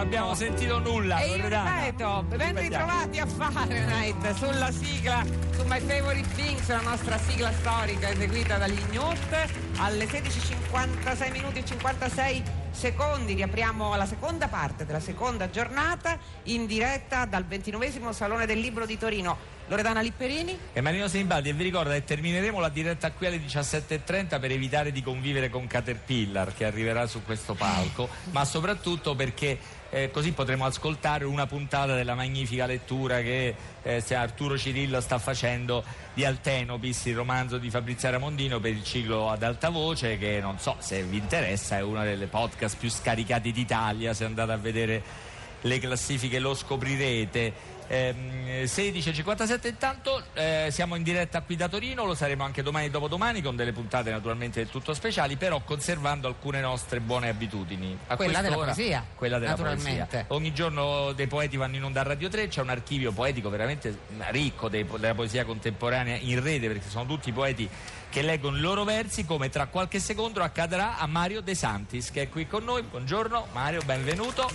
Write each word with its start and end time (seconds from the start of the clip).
abbiamo 0.00 0.34
sentito 0.34 0.78
nulla. 0.78 1.20
E 1.20 1.36
io 1.36 1.48
ripeto, 1.48 2.24
ben 2.28 2.58
ritrovati 2.58 3.18
a 3.18 3.26
Fahrenheit 3.26 4.34
sulla 4.34 4.70
sigla 4.72 5.22
su 5.54 5.62
My 5.66 5.80
Favorite 5.80 6.28
Things, 6.34 6.66
la 6.68 6.80
nostra 6.80 7.18
sigla 7.18 7.52
storica 7.52 8.08
eseguita 8.08 8.56
dagli 8.56 8.80
Newt 8.90 9.48
alle 9.76 10.06
16.56 10.06 11.32
minuti 11.32 11.58
e 11.58 11.64
56 11.64 12.42
secondi. 12.70 13.34
Riapriamo 13.34 13.96
la 13.96 14.06
seconda 14.06 14.48
parte 14.48 14.84
della 14.86 15.00
seconda 15.00 15.50
giornata 15.50 16.18
in 16.44 16.66
diretta 16.66 17.24
dal 17.24 17.44
29 17.44 18.12
Salone 18.12 18.46
del 18.46 18.58
Libro 18.58 18.86
di 18.86 18.98
Torino. 18.98 19.58
Loredana 19.70 20.00
Lipperini? 20.00 20.58
E 20.72 20.80
Marino 20.80 21.06
Senibaldi 21.06 21.50
e 21.50 21.52
vi 21.52 21.62
ricordo 21.62 21.90
che 21.90 22.02
termineremo 22.02 22.58
la 22.58 22.70
diretta 22.70 23.12
qui 23.12 23.26
alle 23.26 23.38
17.30 23.38 24.40
per 24.40 24.50
evitare 24.50 24.90
di 24.90 25.00
convivere 25.00 25.48
con 25.48 25.68
Caterpillar 25.68 26.52
che 26.52 26.64
arriverà 26.64 27.06
su 27.06 27.22
questo 27.24 27.54
palco, 27.54 28.08
ma 28.32 28.44
soprattutto 28.44 29.14
perché 29.14 29.58
eh, 29.90 30.10
così 30.10 30.32
potremo 30.32 30.64
ascoltare 30.64 31.24
una 31.24 31.46
puntata 31.46 31.94
della 31.94 32.14
magnifica 32.14 32.66
lettura 32.66 33.20
che 33.20 33.54
eh, 33.82 34.02
Arturo 34.14 34.58
Cirillo 34.58 35.00
sta 35.00 35.18
facendo 35.18 35.84
di 36.12 36.24
Altenopis, 36.24 37.06
il 37.06 37.14
romanzo 37.14 37.58
di 37.58 37.70
Fabrizio 37.70 38.10
Ramondino 38.10 38.58
per 38.60 38.72
il 38.72 38.82
ciclo 38.82 39.30
ad 39.30 39.42
alta 39.42 39.68
voce 39.68 40.18
che 40.18 40.40
non 40.40 40.58
so 40.58 40.76
se 40.78 41.02
vi 41.02 41.18
interessa, 41.18 41.78
è 41.78 41.82
una 41.82 42.04
delle 42.04 42.26
podcast 42.26 42.76
più 42.76 42.90
scaricati 42.90 43.52
d'Italia, 43.52 44.12
se 44.12 44.24
andate 44.24 44.52
a 44.52 44.56
vedere 44.56 45.02
le 45.62 45.78
classifiche 45.78 46.38
lo 46.38 46.54
scoprirete. 46.54 47.78
Ehm, 47.92 48.62
16.57 48.66 49.66
intanto 49.66 50.22
eh, 50.34 50.68
siamo 50.70 50.94
in 50.94 51.02
diretta 51.02 51.40
qui 51.42 51.56
da 51.56 51.68
Torino, 51.68 52.04
lo 52.04 52.14
saremo 52.14 52.44
anche 52.44 52.62
domani 52.62 52.86
e 52.86 52.90
dopodomani 52.90 53.42
con 53.42 53.56
delle 53.56 53.72
puntate 53.72 54.12
naturalmente 54.12 54.60
del 54.60 54.70
tutto 54.70 54.94
speciali, 54.94 55.34
però 55.36 55.60
conservando 55.64 56.28
alcune 56.28 56.60
nostre 56.60 57.00
buone 57.00 57.28
abitudini. 57.28 57.98
A 58.06 58.14
Quella 58.14 58.42
della 58.42 58.54
poesia, 58.54 59.04
Quella 59.16 59.38
della 59.40 59.50
naturalmente. 59.50 60.06
poesia. 60.08 60.24
Ogni 60.28 60.52
giorno 60.54 61.10
dei 61.12 61.26
poeti 61.26 61.56
vanno 61.56 61.74
in 61.76 61.82
onda 61.82 62.00
a 62.00 62.04
Radio 62.04 62.28
3, 62.28 62.46
c'è 62.46 62.60
un 62.60 62.68
archivio 62.70 63.10
poetico 63.10 63.50
veramente 63.50 63.98
ricco 64.28 64.68
dei- 64.68 64.86
della 64.86 65.14
poesia 65.14 65.44
contemporanea 65.44 66.16
in 66.16 66.40
rete 66.40 66.68
perché 66.68 66.88
sono 66.88 67.06
tutti 67.06 67.32
poeti 67.32 67.68
che 68.08 68.22
leggono 68.22 68.56
i 68.56 68.60
loro 68.60 68.84
versi 68.84 69.24
come 69.24 69.48
tra 69.48 69.66
qualche 69.66 69.98
secondo 69.98 70.42
accadrà 70.42 70.96
a 70.98 71.06
Mario 71.08 71.40
De 71.40 71.56
Santis 71.56 72.12
che 72.12 72.22
è 72.22 72.28
qui 72.28 72.46
con 72.46 72.62
noi. 72.62 72.82
Buongiorno 72.82 73.48
Mario, 73.52 73.82
benvenuto. 73.82 74.48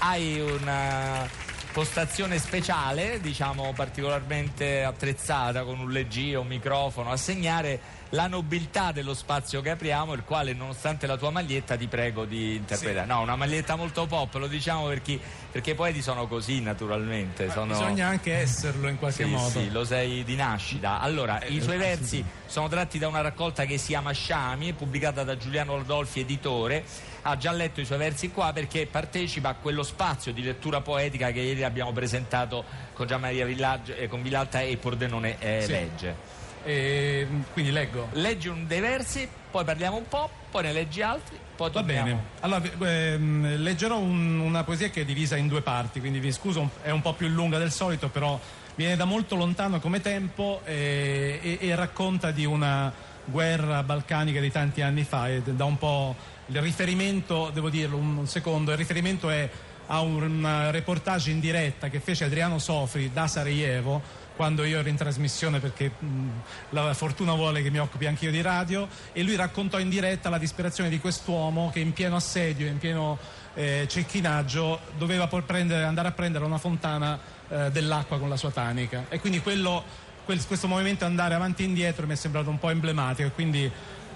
Hai 0.00 0.40
una 0.40 1.28
postazione 1.72 2.38
speciale, 2.38 3.20
diciamo 3.20 3.72
particolarmente 3.74 4.82
attrezzata 4.84 5.64
con 5.64 5.78
un 5.80 5.90
leggio, 5.90 6.40
un 6.40 6.46
microfono 6.46 7.10
a 7.10 7.16
segnare 7.16 7.96
la 8.12 8.26
nobiltà 8.26 8.90
dello 8.90 9.12
spazio 9.12 9.60
che 9.60 9.70
apriamo, 9.70 10.14
il 10.14 10.22
quale 10.24 10.54
nonostante 10.54 11.06
la 11.06 11.16
tua 11.18 11.30
maglietta 11.30 11.76
ti 11.76 11.86
prego 11.88 12.24
di 12.24 12.54
interpretare. 12.56 13.06
No, 13.06 13.20
una 13.20 13.36
maglietta 13.36 13.76
molto 13.76 14.06
pop, 14.06 14.34
lo 14.34 14.46
diciamo 14.46 14.86
per 14.86 15.02
chi- 15.02 15.20
perché 15.50 15.72
i 15.72 15.74
poeti 15.74 16.00
sono 16.00 16.26
così 16.26 16.60
naturalmente. 16.60 17.50
sono... 17.50 17.66
Bisogna 17.76 18.06
anche 18.06 18.34
esserlo 18.34 18.88
in 18.88 18.96
qualche 18.96 19.24
Sì, 19.24 19.30
modo. 19.30 19.48
sì, 19.50 19.70
lo 19.70 19.84
sei 19.84 20.24
di 20.24 20.36
nascita. 20.36 21.00
Allora, 21.00 21.44
i 21.46 21.60
suoi 21.60 21.76
versi 21.76 22.24
sono 22.46 22.68
tratti 22.68 22.98
da 22.98 23.08
una 23.08 23.20
raccolta 23.20 23.64
che 23.66 23.76
si 23.78 23.88
chiama 23.88 24.12
Sciami, 24.12 24.72
pubblicata 24.72 25.22
da 25.22 25.36
Giuliano 25.36 25.76
Rodolfi, 25.76 26.20
editore. 26.20 26.84
Ha 27.22 27.36
già 27.36 27.52
letto 27.52 27.80
i 27.80 27.84
suoi 27.84 27.98
versi 27.98 28.30
qua 28.30 28.52
perché 28.52 28.86
partecipa 28.86 29.50
a 29.50 29.54
quello 29.54 29.82
spazio 29.82 30.32
di 30.32 30.42
lettura 30.42 30.80
poetica 30.80 31.30
che 31.30 31.40
ieri 31.40 31.64
abbiamo 31.64 31.92
presentato 31.92 32.64
con 32.94 33.06
Gian 33.06 33.20
Maria 33.20 33.44
Villaggio, 33.44 33.94
eh, 33.94 34.08
con 34.08 34.22
Villalta 34.22 34.60
e 34.60 34.76
Pordenone 34.76 35.36
eh, 35.38 35.62
Sì. 35.62 35.70
legge. 35.72 36.36
E, 36.64 37.26
quindi 37.52 37.70
leggo. 37.70 38.08
Leggi 38.12 38.48
un 38.48 38.66
dei 38.66 38.80
versi, 38.80 39.28
poi 39.50 39.64
parliamo 39.64 39.96
un 39.96 40.08
po', 40.08 40.28
poi 40.50 40.62
ne 40.64 40.72
leggi 40.72 41.02
altri, 41.02 41.36
poi 41.56 41.70
Va 41.70 41.80
torniamo. 41.80 42.04
bene. 42.04 42.22
Allora, 42.40 42.62
ehm, 42.90 43.56
leggerò 43.62 43.98
un- 43.98 44.40
una 44.40 44.64
poesia 44.64 44.88
che 44.90 45.02
è 45.02 45.04
divisa 45.04 45.36
in 45.36 45.48
due 45.48 45.60
parti, 45.62 46.00
quindi 46.00 46.18
vi 46.20 46.32
scuso, 46.32 46.70
è 46.82 46.90
un 46.90 47.00
po' 47.00 47.12
più 47.14 47.28
lunga 47.28 47.58
del 47.58 47.70
solito, 47.70 48.08
però 48.08 48.38
viene 48.74 48.96
da 48.96 49.04
molto 49.04 49.34
lontano 49.36 49.80
come 49.80 50.00
tempo 50.00 50.60
eh, 50.64 51.38
e, 51.42 51.58
e 51.60 51.74
racconta 51.74 52.30
di 52.30 52.44
una 52.44 52.92
guerra 53.24 53.82
balcanica 53.82 54.40
di 54.40 54.50
tanti 54.50 54.80
anni 54.82 55.04
fa 55.04 55.28
e 55.28 55.42
da 55.42 55.64
un 55.64 55.76
po' 55.78 56.14
il 56.50 56.60
riferimento, 56.60 57.50
devo 57.52 57.70
dirlo 57.70 57.96
un, 57.96 58.16
un 58.16 58.26
secondo, 58.26 58.70
il 58.72 58.76
riferimento 58.76 59.30
è 59.30 59.48
a 59.90 60.00
un 60.00 60.68
reportage 60.70 61.30
in 61.30 61.40
diretta 61.40 61.88
che 61.88 62.00
fece 62.00 62.24
Adriano 62.24 62.58
Sofri 62.58 63.10
da 63.12 63.26
Sarajevo 63.26 64.26
quando 64.36 64.62
io 64.64 64.78
ero 64.78 64.88
in 64.88 64.96
trasmissione 64.96 65.58
perché 65.58 65.90
mh, 65.98 66.28
la 66.70 66.94
fortuna 66.94 67.32
vuole 67.32 67.62
che 67.62 67.70
mi 67.70 67.78
occupi 67.78 68.06
anche 68.06 68.26
io 68.26 68.30
di 68.30 68.40
radio 68.40 68.86
e 69.12 69.22
lui 69.22 69.34
raccontò 69.34 69.78
in 69.80 69.88
diretta 69.88 70.28
la 70.28 70.38
disperazione 70.38 70.90
di 70.90 71.00
quest'uomo 71.00 71.70
che 71.72 71.80
in 71.80 71.92
pieno 71.92 72.16
assedio, 72.16 72.66
in 72.66 72.78
pieno 72.78 73.18
eh, 73.54 73.86
cecchinaggio 73.88 74.78
doveva 74.96 75.26
prendere- 75.26 75.84
andare 75.84 76.08
a 76.08 76.12
prendere 76.12 76.44
una 76.44 76.58
fontana 76.58 77.18
eh, 77.48 77.70
dell'acqua 77.72 78.18
con 78.18 78.28
la 78.28 78.36
sua 78.36 78.50
tanica. 78.50 79.06
E 79.08 79.18
quindi 79.18 79.40
quello, 79.40 79.82
quel- 80.24 80.46
questo 80.46 80.68
movimento 80.68 81.04
andare 81.04 81.34
avanti 81.34 81.62
e 81.62 81.66
indietro 81.66 82.06
mi 82.06 82.12
è 82.12 82.16
sembrato 82.16 82.48
un 82.50 82.58
po' 82.58 82.70
emblematico 82.70 83.30
quindi 83.30 83.70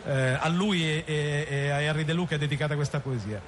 eh, 0.05 0.39
a 0.41 0.49
lui 0.49 0.83
e, 0.83 1.05
e- 1.07 1.47
e 1.49 1.71
a 1.71 1.81
Henry 1.81 2.05
De 2.05 2.13
Luca 2.13 2.35
è 2.35 2.39
dedicata 2.39 2.75
questa 2.75 3.01
poesia. 3.01 3.41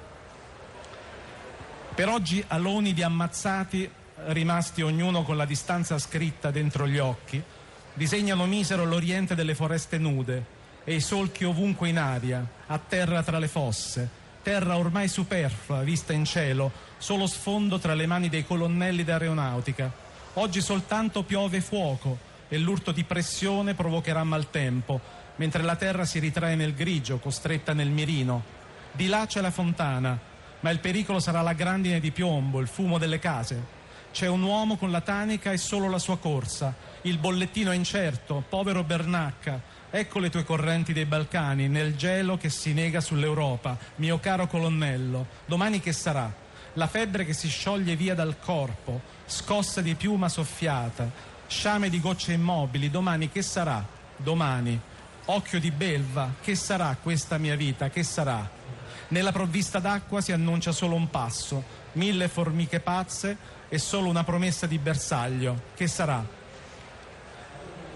Per 1.93 2.09
oggi 2.09 2.43
aloni 2.47 2.93
di 2.93 3.03
ammazzati, 3.03 3.89
rimasti 4.27 4.81
ognuno 4.81 5.23
con 5.23 5.37
la 5.37 5.45
distanza 5.45 5.97
scritta 5.97 6.51
dentro 6.51 6.87
gli 6.87 6.97
occhi, 6.97 7.41
disegnano 7.93 8.45
misero 8.45 8.83
l'oriente 8.83 9.35
delle 9.35 9.55
foreste 9.55 9.97
nude 9.97 10.53
e 10.83 10.95
i 10.95 11.01
solchi 11.01 11.45
ovunque 11.45 11.89
in 11.89 11.97
aria, 11.97 12.45
a 12.67 12.77
terra 12.77 13.23
tra 13.23 13.39
le 13.39 13.47
fosse, 13.47 14.07
terra 14.43 14.77
ormai 14.77 15.07
superflua, 15.07 15.81
vista 15.81 16.13
in 16.13 16.25
cielo, 16.25 16.71
solo 16.97 17.27
sfondo 17.27 17.79
tra 17.79 17.93
le 17.93 18.05
mani 18.05 18.29
dei 18.29 18.45
colonnelli 18.45 19.03
d'aeronautica. 19.03 19.91
Oggi 20.33 20.61
soltanto 20.61 21.23
piove 21.23 21.61
fuoco 21.61 22.17
e 22.49 22.57
l'urto 22.57 22.91
di 22.91 23.03
pressione 23.03 23.73
provocherà 23.73 24.23
maltempo, 24.23 24.99
mentre 25.37 25.63
la 25.63 25.75
terra 25.75 26.05
si 26.05 26.19
ritrae 26.19 26.55
nel 26.55 26.73
grigio, 26.73 27.19
costretta 27.19 27.73
nel 27.73 27.89
mirino. 27.89 28.43
Di 28.91 29.07
là 29.07 29.25
c'è 29.25 29.41
la 29.41 29.51
fontana, 29.51 30.17
ma 30.61 30.69
il 30.69 30.79
pericolo 30.79 31.19
sarà 31.19 31.41
la 31.41 31.53
grandine 31.53 31.99
di 31.99 32.11
piombo, 32.11 32.59
il 32.59 32.67
fumo 32.67 32.97
delle 32.97 33.19
case. 33.19 33.73
C'è 34.11 34.27
un 34.27 34.43
uomo 34.43 34.77
con 34.77 34.91
la 34.91 35.01
tanica 35.01 35.51
e 35.51 35.57
solo 35.57 35.89
la 35.89 35.99
sua 35.99 36.17
corsa, 36.17 36.73
Il 37.05 37.19
bollettino 37.19 37.69
è 37.69 37.75
incerto, 37.75 38.43
povero 38.49 38.83
Bernacca. 38.83 39.61
Ecco 39.91 40.17
le 40.17 40.31
tue 40.31 40.43
correnti 40.43 40.91
dei 40.91 41.05
Balcani, 41.05 41.67
nel 41.67 41.95
gelo 41.95 42.35
che 42.35 42.49
si 42.49 42.73
nega 42.73 42.99
sull'Europa. 42.99 43.77
Mio 43.97 44.19
caro 44.19 44.47
colonnello, 44.47 45.27
domani 45.45 45.79
che 45.79 45.93
sarà? 45.93 46.33
La 46.73 46.87
febbre 46.87 47.23
che 47.23 47.33
si 47.33 47.47
scioglie 47.47 47.95
via 47.95 48.15
dal 48.15 48.39
corpo, 48.39 49.01
scossa 49.27 49.81
di 49.81 49.93
piuma 49.93 50.29
soffiata, 50.29 51.07
sciame 51.45 51.89
di 51.89 51.99
gocce 51.99 52.33
immobili, 52.33 52.89
domani 52.89 53.29
che 53.29 53.43
sarà? 53.43 53.85
Domani. 54.17 54.81
Occhio 55.27 55.59
di 55.59 55.71
belva, 55.71 56.35
che 56.39 56.53
sarà 56.53 56.95
questa 57.01 57.39
mia 57.39 57.55
vita? 57.55 57.89
Che 57.89 58.03
sarà? 58.03 58.47
Nella 59.07 59.31
provvista 59.31 59.79
d'acqua 59.79 60.21
si 60.21 60.31
annuncia 60.31 60.71
solo 60.71 60.93
un 60.93 61.09
passo, 61.09 61.63
mille 61.93 62.27
formiche 62.27 62.79
pazze 62.79 63.35
e 63.67 63.79
solo 63.79 64.07
una 64.07 64.23
promessa 64.23 64.67
di 64.67 64.77
bersaglio. 64.77 65.63
Che 65.73 65.87
sarà? 65.87 66.23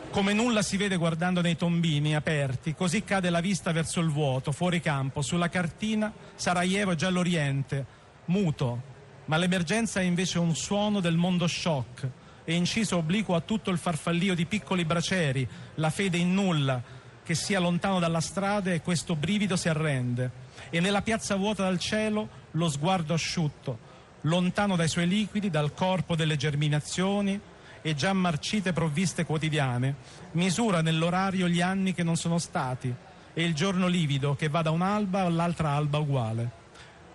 Come 0.10 0.34
nulla 0.34 0.64
si 0.64 0.76
vede 0.76 0.96
guardando 0.96 1.42
nei 1.42 1.56
tombini 1.56 2.16
aperti, 2.16 2.74
così 2.74 3.04
cade 3.04 3.30
la 3.30 3.42
vista 3.42 3.72
verso 3.72 4.00
il 4.00 4.10
vuoto, 4.10 4.52
fuori 4.52 4.82
campo, 4.82 5.22
sulla 5.22 5.50
cartina 5.50 6.12
Sarajevo 6.34 6.94
è 6.94 6.96
già 6.96 7.08
all'oriente, 7.08 7.86
muto, 8.26 8.82
ma 9.26 9.38
l'emergenza 9.38 10.00
è 10.00 10.04
invece 10.04 10.40
un 10.40 10.56
suono 10.56 11.00
del 11.00 11.16
mondo 11.16 11.46
shock 11.46 12.10
e 12.44 12.56
inciso 12.56 12.98
obliquo 12.98 13.36
a 13.36 13.42
tutto 13.42 13.70
il 13.70 13.78
farfallio 13.78 14.34
di 14.34 14.48
piccoli 14.48 14.84
braceri, 14.84 15.48
la 15.76 15.92
fede 15.92 16.18
in 16.18 16.34
nulla, 16.34 16.82
che 17.24 17.36
sia 17.36 17.60
lontano 17.60 18.00
dalla 18.00 18.22
strada 18.22 18.72
e 18.72 18.82
questo 18.82 19.16
brivido 19.16 19.56
si 19.56 19.70
arrende. 19.70 20.48
E 20.70 20.80
nella 20.80 21.02
piazza 21.02 21.36
vuota 21.36 21.64
dal 21.64 21.80
cielo 21.80 22.28
lo 22.52 22.70
sguardo 22.70 23.14
asciutto, 23.14 23.78
lontano 24.22 24.76
dai 24.76 24.88
suoi 24.88 25.08
liquidi, 25.08 25.50
dal 25.50 25.74
corpo 25.74 26.16
delle 26.16 26.38
germinazioni, 26.38 27.40
e 27.82 27.96
già 27.96 28.14
marcite 28.14 28.74
provviste 28.74 29.26
quotidiane, 29.26 29.96
misura 30.32 30.82
nell'orario 30.82 31.48
gli 31.48 31.62
anni 31.62 31.94
che 31.94 32.04
non 32.04 32.18
sono 32.18 32.38
stati 32.38 32.94
e 33.34 33.44
il 33.44 33.54
giorno 33.54 33.88
livido 33.88 34.36
che 34.36 34.50
va 34.50 34.62
da 34.62 34.72
un'alba 34.72 35.22
all'altra 35.22 35.72
alba 35.72 35.98
uguale. 35.98 36.58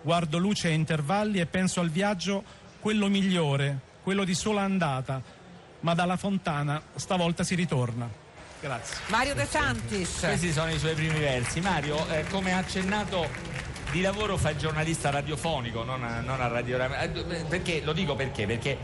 Guardo 0.01 0.37
luce 0.37 0.69
a 0.69 0.71
intervalli 0.71 1.39
e 1.39 1.45
penso 1.45 1.81
al 1.81 1.89
viaggio 1.89 2.43
quello 2.79 3.07
migliore, 3.07 3.79
quello 4.01 4.23
di 4.23 4.33
sola 4.33 4.61
andata, 4.61 5.21
ma 5.81 5.93
dalla 5.93 6.17
fontana 6.17 6.81
stavolta 6.95 7.43
si 7.43 7.55
ritorna. 7.55 8.24
Grazie. 8.65 8.95
Mario 9.09 9.35
De 9.35 9.45
Santis. 9.45 10.17
Questi 10.21 10.51
sono 10.51 10.71
i 10.71 10.79
suoi 10.79 10.95
primi 10.95 11.19
versi. 11.19 11.61
Mario, 11.61 12.03
eh, 12.09 12.25
come 12.31 12.51
accennato 12.51 13.29
di 13.91 14.01
lavoro 14.01 14.37
fa 14.37 14.49
il 14.49 14.57
giornalista 14.57 15.11
radiofonico, 15.11 15.83
non 15.83 16.03
a, 16.03 16.19
non 16.21 16.41
a 16.41 16.47
radio. 16.47 16.83
Eh, 16.83 17.09
perché, 17.47 17.81
lo 17.83 17.93
dico 17.93 18.15
perché? 18.15 18.47
Perché 18.47 18.75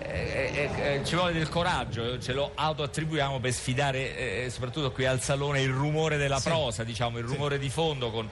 eh, 0.00 0.70
eh, 0.74 0.94
eh, 0.94 1.04
ci 1.04 1.14
vuole 1.14 1.32
del 1.32 1.48
coraggio, 1.48 2.18
ce 2.18 2.32
lo 2.32 2.50
autoattribuiamo 2.56 3.38
per 3.38 3.52
sfidare 3.52 4.16
eh, 4.16 4.50
soprattutto 4.50 4.90
qui 4.90 5.06
al 5.06 5.20
salone 5.20 5.60
il 5.60 5.70
rumore 5.70 6.16
della 6.16 6.40
sì. 6.40 6.48
prosa, 6.48 6.82
diciamo, 6.82 7.18
il 7.18 7.24
rumore 7.24 7.54
sì. 7.54 7.60
di 7.60 7.70
fondo 7.70 8.10
con, 8.10 8.28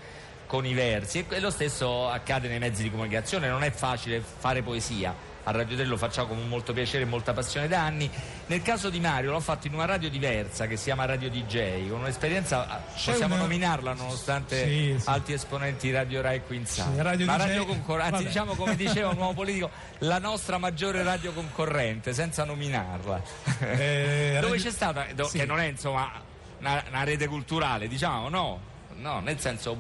con 0.47 0.67
i 0.67 0.75
versi 0.75 1.25
e 1.29 1.39
lo 1.39 1.51
stesso 1.51 2.09
accade 2.09 2.49
nei 2.49 2.59
mezzi 2.59 2.83
di 2.83 2.91
comunicazione, 2.91 3.49
non 3.49 3.63
è 3.63 3.71
facile 3.71 4.21
fare 4.21 4.63
poesia 4.63 5.28
a 5.49 5.51
Radio 5.51 5.77
3 5.77 5.87
lo 5.87 5.97
facciamo 5.97 6.29
con 6.29 6.47
molto 6.47 6.75
piacere 6.75 7.05
e 7.05 7.07
molta 7.07 7.33
passione 7.33 7.69
da 7.69 7.81
anni. 7.83 8.11
Nel 8.47 8.61
caso 8.61 8.91
di 8.91 9.01
Mario 9.01 9.31
l'ho 9.31 9.41
fatto 9.41 9.67
in 9.67 9.75
una 9.75 9.87
radio 9.87 10.11
diversa 10.11 10.67
che 10.67 10.77
si 10.77 10.85
chiama 10.85 11.07
Radio 11.07 11.31
DJ, 11.31 11.89
con 11.89 12.01
un'esperienza, 12.01 12.69
ah, 12.69 12.77
possiamo 12.77 13.35
una... 13.35 13.45
nominarla 13.45 13.95
nonostante 13.95 14.65
sì, 14.65 14.97
sì. 14.99 15.09
alti 15.09 15.33
esponenti 15.33 15.91
Radio 15.91 16.21
Rai 16.21 16.43
qui 16.45 16.57
in 16.57 16.67
sala. 16.67 16.95
Sì, 16.95 17.03
radio 17.03 17.27
Ma 17.27 17.37
DJ... 17.37 17.41
radio 17.47 17.65
concorrente, 17.65 18.15
anzi 18.15 18.27
diciamo 18.27 18.55
come 18.55 18.77
diceva 18.77 19.09
un 19.09 19.17
uomo 19.17 19.33
politico, 19.33 19.71
la 20.01 20.19
nostra 20.19 20.59
maggiore 20.59 21.03
radio 21.03 21.33
concorrente, 21.33 22.13
senza 22.13 22.45
nominarla. 22.45 23.23
Eh, 23.61 24.39
Dove 24.41 24.57
radio... 24.57 24.63
c'è 24.63 24.71
stata, 24.71 25.07
che 25.07 25.47
non 25.47 25.61
è 25.61 25.67
insomma 25.67 26.11
una, 26.59 26.85
una 26.89 27.05
rete 27.05 27.27
culturale, 27.27 27.89
diciamo, 27.89 28.29
no? 28.29 28.77
No, 29.01 29.21
nel 29.21 29.39
senso 29.39 29.77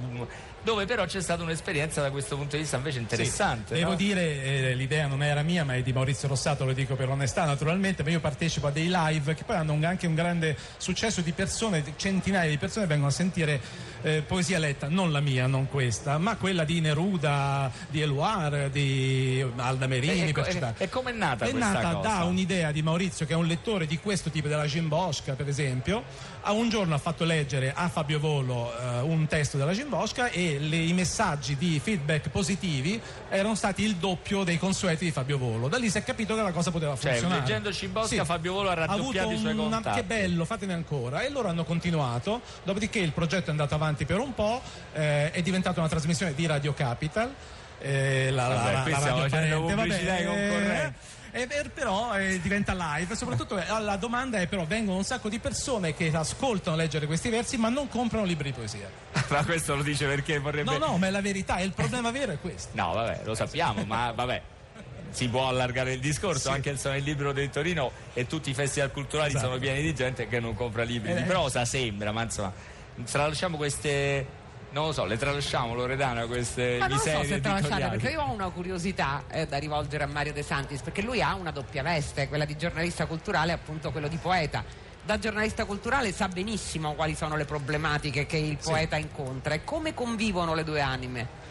dove 0.62 0.86
però 0.86 1.06
c'è 1.06 1.22
stata 1.22 1.42
un'esperienza 1.42 2.02
da 2.02 2.10
questo 2.10 2.36
punto 2.36 2.56
di 2.56 2.62
vista 2.62 2.76
invece 2.76 2.98
interessante. 2.98 3.74
Sì, 3.74 3.80
devo 3.80 3.92
no? 3.92 3.96
dire, 3.96 4.42
eh, 4.42 4.74
l'idea 4.74 5.06
non 5.06 5.22
era 5.22 5.42
mia, 5.42 5.64
ma 5.64 5.74
è 5.74 5.82
di 5.82 5.92
Maurizio 5.92 6.28
Rossato, 6.28 6.64
lo 6.64 6.72
dico 6.72 6.94
per 6.94 7.08
onestà 7.08 7.44
naturalmente, 7.44 8.02
ma 8.02 8.10
io 8.10 8.20
partecipo 8.20 8.66
a 8.66 8.70
dei 8.70 8.88
live 8.90 9.34
che 9.34 9.44
poi 9.44 9.56
hanno 9.56 9.72
un, 9.72 9.84
anche 9.84 10.06
un 10.06 10.14
grande 10.14 10.56
successo 10.76 11.20
di 11.20 11.32
persone, 11.32 11.82
centinaia 11.96 12.50
di 12.50 12.58
persone 12.58 12.86
vengono 12.86 13.08
a 13.08 13.12
sentire 13.12 13.60
eh, 14.02 14.22
poesia 14.22 14.58
letta, 14.58 14.88
non 14.88 15.10
la 15.10 15.20
mia, 15.20 15.46
non 15.46 15.68
questa, 15.68 16.18
ma 16.18 16.36
quella 16.36 16.64
di 16.64 16.80
Neruda, 16.80 17.70
di 17.88 18.02
Eluard, 18.02 18.70
di 18.70 19.44
Alda 19.56 19.86
Merini, 19.86 20.28
e, 20.28 20.32
per 20.32 20.48
citare. 20.48 20.74
E 20.78 20.88
come 20.88 21.10
è 21.10 21.14
nata 21.14 21.46
è 21.46 21.50
questa 21.50 21.72
nata 21.72 21.92
cosa? 21.94 22.08
da 22.08 22.24
un'idea 22.24 22.72
di 22.72 22.82
Maurizio, 22.82 23.26
che 23.26 23.32
è 23.32 23.36
un 23.36 23.46
lettore 23.46 23.86
di 23.86 23.98
questo 23.98 24.28
tipo, 24.30 24.48
della 24.48 24.66
Gimbosca, 24.66 25.34
per 25.34 25.48
esempio, 25.48 26.04
a 26.42 26.52
un 26.52 26.68
giorno 26.68 26.94
ha 26.94 26.98
fatto 26.98 27.24
leggere 27.24 27.72
a 27.74 27.88
Fabio 27.88 28.18
Volo 28.18 28.72
uh, 28.72 29.06
un 29.08 29.26
testo 29.26 29.56
della 29.56 29.72
Gimbosca 29.72 30.30
e 30.30 30.58
le, 30.58 30.76
i 30.76 30.92
messaggi 30.92 31.56
di 31.56 31.80
feedback 31.82 32.28
positivi 32.28 33.00
erano 33.28 33.54
stati 33.54 33.82
il 33.82 33.96
doppio 33.96 34.44
dei 34.44 34.58
consueti 34.58 35.06
di 35.06 35.10
Fabio 35.10 35.38
Volo. 35.38 35.68
Da 35.68 35.78
lì 35.78 35.90
si 35.90 35.98
è 35.98 36.02
capito 36.04 36.34
che 36.34 36.42
la 36.42 36.52
cosa 36.52 36.70
poteva 36.70 36.96
cioè, 36.96 37.12
funzionare. 37.12 37.40
leggendo 37.40 37.72
Cimbosca 37.72 38.08
sì. 38.08 38.24
Fabio 38.24 38.52
Volo 38.52 38.70
ha 38.70 38.74
raddoppiato 38.74 39.28
ha 39.28 39.32
i 39.32 39.38
suoi 39.38 39.52
una, 39.52 39.76
contatti. 39.76 40.00
Che 40.00 40.04
bello, 40.04 40.44
fatene 40.44 40.72
ancora. 40.72 41.22
E 41.22 41.30
loro 41.30 41.48
hanno 41.48 41.64
continuato, 41.64 42.40
dopodiché 42.62 42.98
il 42.98 43.12
progetto 43.12 43.48
è 43.48 43.50
andato 43.50 43.74
avanti 43.74 44.04
per 44.04 44.18
un 44.18 44.34
po', 44.34 44.60
eh, 44.92 45.30
è 45.30 45.42
diventata 45.42 45.80
una 45.80 45.88
trasmissione 45.88 46.34
di 46.34 46.46
Radio 46.46 46.74
Capital. 46.74 47.34
Eh, 47.80 48.30
la, 48.30 48.48
vabbè, 48.48 48.72
la, 48.72 48.88
la 48.88 48.98
stiamo 48.98 49.20
facendo 49.20 49.64
pubblicità 49.64 50.12
vabbè, 50.12 50.24
concorrente. 50.24 51.16
Eh, 51.30 51.46
però 51.72 52.18
eh, 52.18 52.40
diventa 52.40 52.74
live, 52.74 53.14
soprattutto 53.14 53.58
eh, 53.58 53.66
la 53.80 53.96
domanda 53.96 54.38
è 54.38 54.46
però 54.46 54.64
vengono 54.64 54.98
un 54.98 55.04
sacco 55.04 55.28
di 55.28 55.38
persone 55.38 55.94
che 55.94 56.10
ascoltano 56.12 56.76
leggere 56.76 57.06
questi 57.06 57.28
versi 57.28 57.56
ma 57.56 57.68
non 57.68 57.88
comprano 57.88 58.24
libri 58.24 58.50
di 58.50 58.56
poesia. 58.56 58.88
ma 59.28 59.44
questo 59.44 59.76
lo 59.76 59.82
dice 59.82 60.06
perché 60.06 60.38
vorrebbe... 60.38 60.70
No, 60.70 60.78
no, 60.78 60.98
ma 60.98 61.06
è 61.06 61.10
la 61.10 61.20
verità, 61.20 61.60
il 61.60 61.72
problema 61.72 62.10
vero 62.10 62.32
è 62.32 62.38
questo. 62.40 62.70
No, 62.72 62.92
vabbè, 62.92 63.20
lo 63.24 63.34
sappiamo, 63.34 63.84
ma 63.84 64.12
vabbè. 64.12 64.42
Si 65.10 65.26
può 65.28 65.48
allargare 65.48 65.94
il 65.94 66.00
discorso, 66.00 66.48
sì. 66.48 66.54
anche 66.54 66.68
il 66.68 66.78
il 66.96 67.02
Libro 67.02 67.32
di 67.32 67.48
Torino 67.48 67.90
e 68.12 68.26
tutti 68.26 68.50
i 68.50 68.54
festival 68.54 68.92
culturali 68.92 69.30
esatto. 69.30 69.46
sono 69.46 69.58
pieni 69.58 69.80
di 69.80 69.94
gente 69.94 70.28
che 70.28 70.38
non 70.38 70.54
compra 70.54 70.82
libri 70.82 71.14
di 71.14 71.20
eh, 71.20 71.24
prosa, 71.24 71.64
sembra, 71.64 72.12
ma 72.12 72.22
insomma, 72.22 72.52
tralasciamo 73.04 73.56
queste 73.56 74.26
non 74.70 74.86
lo 74.86 74.92
so, 74.92 75.04
le 75.04 75.16
tralasciamo 75.16 75.74
Loredana 75.74 76.26
queste 76.26 76.76
Ma 76.78 76.88
non 76.88 76.98
so 76.98 77.22
se 77.24 77.40
tralasciate 77.40 77.88
perché 77.88 78.10
io 78.10 78.22
ho 78.22 78.30
una 78.30 78.50
curiosità 78.50 79.24
eh, 79.30 79.46
da 79.46 79.56
rivolgere 79.56 80.04
a 80.04 80.06
Mario 80.06 80.32
De 80.32 80.42
Santis 80.42 80.82
perché 80.82 81.00
lui 81.00 81.22
ha 81.22 81.34
una 81.34 81.50
doppia 81.50 81.82
veste, 81.82 82.28
quella 82.28 82.44
di 82.44 82.56
giornalista 82.56 83.06
culturale 83.06 83.52
e 83.52 83.54
appunto 83.54 83.90
quello 83.90 84.08
di 84.08 84.16
poeta. 84.16 84.62
Da 85.02 85.18
giornalista 85.18 85.64
culturale 85.64 86.12
sa 86.12 86.28
benissimo 86.28 86.92
quali 86.92 87.14
sono 87.14 87.36
le 87.36 87.46
problematiche 87.46 88.26
che 88.26 88.36
il 88.36 88.58
poeta 88.62 88.96
sì. 88.96 89.02
incontra 89.02 89.54
e 89.54 89.64
come 89.64 89.94
convivono 89.94 90.54
le 90.54 90.64
due 90.64 90.82
anime. 90.82 91.46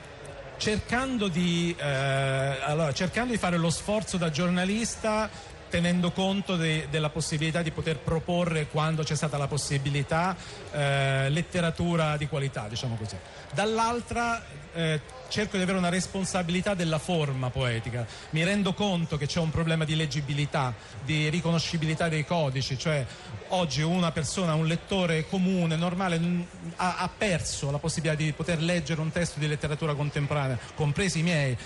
Cercando 0.58 1.28
di, 1.28 1.76
eh, 1.78 1.86
allora, 1.86 2.94
cercando 2.94 3.32
di 3.32 3.38
fare 3.40 3.58
lo 3.58 3.72
sforzo 3.72 4.18
da 4.18 4.30
giornalista 4.30 5.30
tenendo 5.70 6.12
conto 6.12 6.56
de, 6.56 6.88
della 6.90 7.10
possibilità 7.10 7.62
di 7.62 7.72
poter 7.72 7.98
proporre 7.98 8.68
quando 8.68 9.04
c'è 9.04 9.16
stata 9.16 9.38
la 9.38 9.48
possibilità 9.48 10.36
eh, 10.72 11.30
letteratura 11.30 12.18
di 12.18 12.28
qualità, 12.28 12.68
diciamo 12.68 12.96
così. 12.96 13.16
Dall'altra 13.54 14.44
eh, 14.74 15.02
cerco 15.30 15.58
di 15.58 15.64
avere 15.64 15.78
una 15.78 15.90
responsabilità 15.90 16.74
della 16.74 17.00
forma 17.00 17.50
poetica. 17.50 18.06
Mi 18.32 18.44
rendo 18.44 18.74
conto 18.74 19.18
che 19.18 19.26
c'è 19.26 19.40
un 19.40 19.50
problema 19.50 19.86
di 19.86 19.96
leggibilità, 19.96 20.74
di 21.04 21.30
riconoscibilità 21.30 22.08
dei 22.10 22.26
codici, 22.26 22.78
cioè 22.78 23.06
oggi 23.50 23.82
una 23.82 24.12
persona, 24.12 24.54
un 24.54 24.66
lettore 24.66 25.28
comune, 25.28 25.76
normale, 25.76 26.20
ha, 26.78 26.98
ha 26.98 27.10
perso 27.16 27.72
la 27.72 27.80
possibilità 27.80 28.22
di 28.22 28.32
poter 28.34 28.62
leggere 28.62 29.02
un 29.02 29.12
testo 29.12 29.40
di 29.40 29.48
letteratura 29.48 29.94
contemporanea, 29.94 30.58
compresi 30.76 31.20
i 31.20 31.24
miei, 31.24 31.58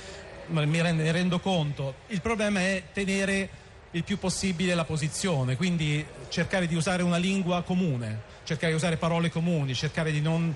mi 0.48 0.82
rendo, 0.82 1.04
mi 1.04 1.12
rendo 1.12 1.40
conto. 1.40 1.96
Il 2.08 2.22
problema 2.22 2.60
è 2.60 2.84
tenere 2.94 3.50
il 3.92 4.04
più 4.04 4.18
possibile 4.18 4.74
la 4.74 4.86
posizione, 4.86 5.56
quindi 5.56 6.06
cercare 6.30 6.68
di 6.68 6.76
usare 6.76 7.04
una 7.04 7.18
lingua 7.18 7.62
comune, 7.62 8.22
cercare 8.44 8.72
di 8.72 8.78
usare 8.78 8.98
parole 8.98 9.30
comuni, 9.30 9.74
cercare 9.76 10.12
di 10.12 10.22
non 10.22 10.56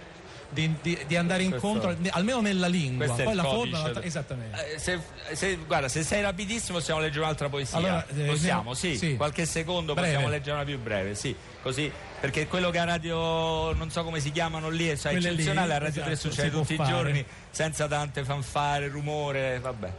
di, 0.50 0.74
di, 0.82 0.98
di, 1.06 1.15
andare 1.15 1.44
incontro 1.44 1.94
Questo, 1.94 2.15
almeno 2.15 2.39
nella 2.39 2.68
lingua 2.68 3.08
poi 3.08 3.36
la 3.36 3.44
forma 3.44 3.92
la, 3.92 4.04
esattamente. 4.04 4.75
Eh, 4.75 4.80
se, 4.80 5.00
se, 5.34 5.58
guarda 5.58 5.89
se 5.89 6.04
sei 6.04 6.22
rapidissimo 6.22 6.77
possiamo 6.77 7.01
leggere 7.01 7.22
un'altra 7.22 7.50
poesia. 7.50 7.77
Allora, 7.77 8.06
eh, 8.08 8.25
possiamo? 8.25 8.70
ne, 8.70 8.75
sì, 8.75 8.96
sì, 8.96 9.15
qualche 9.15 9.46
secondo 9.46 9.94
breve. 9.94 10.10
possiamo 10.10 10.30
leggere 10.30 10.56
una 10.56 10.65
più 10.65 10.80
breve 10.80 11.15
sì 11.15 11.36
così 11.62 11.92
perché 12.20 12.48
quello 12.48 12.70
che 12.70 12.80
a 12.80 12.84
radio 12.86 13.74
non 13.74 13.89
so 13.89 14.04
come 14.04 14.20
si 14.20 14.32
chiamano 14.32 14.70
lì 14.70 14.88
è 14.88 14.96
cioè, 14.96 15.15
eccezionale 15.15 15.74
a 15.74 15.77
Radio 15.77 16.01
esatto, 16.01 16.06
3 16.08 16.15
succede 16.15 16.50
tutti 16.51 16.74
i 16.74 16.84
giorni 16.86 17.25
senza 17.50 17.88
tante 17.88 18.24
fanfare 18.24 18.88
rumore 18.88 19.60
vabbè. 19.60 19.92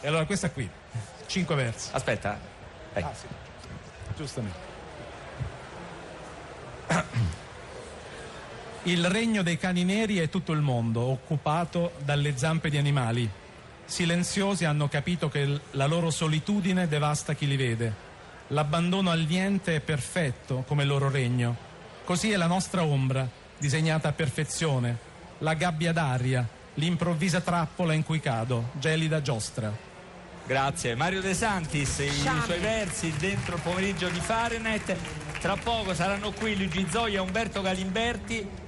E 0.00 0.08
allora 0.08 0.26
questa 0.26 0.50
qui 0.50 0.68
cinque 1.26 1.54
versi. 1.54 1.88
Aspetta 1.92 2.60
Ecco. 2.92 3.06
Ah, 3.06 3.14
sì. 3.14 3.26
Giustamente. 4.16 4.70
Il 8.84 9.06
regno 9.08 9.42
dei 9.42 9.58
cani 9.58 9.84
neri 9.84 10.18
è 10.18 10.28
tutto 10.28 10.52
il 10.52 10.60
mondo, 10.60 11.02
occupato 11.02 11.92
dalle 11.98 12.36
zampe 12.36 12.68
di 12.68 12.78
animali. 12.78 13.30
Silenziosi 13.84 14.64
hanno 14.64 14.88
capito 14.88 15.28
che 15.28 15.60
la 15.72 15.86
loro 15.86 16.10
solitudine 16.10 16.88
devasta 16.88 17.34
chi 17.34 17.46
li 17.46 17.56
vede. 17.56 18.10
L'abbandono 18.48 19.10
al 19.10 19.20
niente 19.20 19.76
è 19.76 19.80
perfetto 19.80 20.64
come 20.66 20.84
loro 20.84 21.08
regno. 21.08 21.56
Così 22.04 22.32
è 22.32 22.36
la 22.36 22.46
nostra 22.46 22.82
ombra, 22.82 23.28
disegnata 23.56 24.08
a 24.08 24.12
perfezione, 24.12 24.98
la 25.38 25.54
gabbia 25.54 25.92
d'aria, 25.92 26.46
l'improvvisa 26.74 27.40
trappola 27.40 27.92
in 27.92 28.02
cui 28.02 28.20
cado, 28.20 28.70
gelida 28.78 29.22
giostra. 29.22 29.72
Grazie. 30.46 30.94
Mario 30.94 31.20
De 31.20 31.34
Santis, 31.34 31.98
i 31.98 32.08
Sciami. 32.10 32.42
suoi 32.42 32.58
versi 32.58 33.12
dentro 33.18 33.56
il 33.56 33.60
pomeriggio 33.62 34.08
di 34.08 34.20
Fahrenheit. 34.20 34.96
Tra 35.40 35.56
poco 35.56 35.94
saranno 35.94 36.32
qui 36.32 36.56
Luigi 36.56 36.86
Zoia, 36.90 37.22
Umberto 37.22 37.62
Galimberti 37.62 38.60